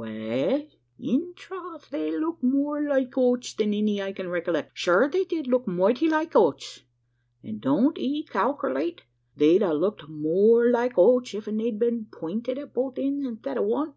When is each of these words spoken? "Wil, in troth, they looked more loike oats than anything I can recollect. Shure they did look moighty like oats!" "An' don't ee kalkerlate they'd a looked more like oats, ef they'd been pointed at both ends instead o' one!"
"Wil, 0.00 0.64
in 1.00 1.34
troth, 1.34 1.90
they 1.90 2.16
looked 2.16 2.44
more 2.44 2.80
loike 2.82 3.18
oats 3.18 3.52
than 3.54 3.74
anything 3.74 4.00
I 4.00 4.12
can 4.12 4.28
recollect. 4.28 4.78
Shure 4.78 5.08
they 5.10 5.24
did 5.24 5.48
look 5.48 5.66
moighty 5.66 6.08
like 6.08 6.36
oats!" 6.36 6.84
"An' 7.42 7.58
don't 7.58 7.98
ee 7.98 8.22
kalkerlate 8.22 9.00
they'd 9.34 9.60
a 9.60 9.74
looked 9.74 10.08
more 10.08 10.70
like 10.70 10.96
oats, 10.96 11.34
ef 11.34 11.46
they'd 11.46 11.80
been 11.80 12.06
pointed 12.12 12.58
at 12.58 12.74
both 12.74 12.96
ends 12.96 13.26
instead 13.26 13.58
o' 13.58 13.62
one!" 13.62 13.94